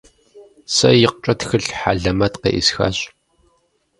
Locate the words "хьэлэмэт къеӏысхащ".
1.77-2.97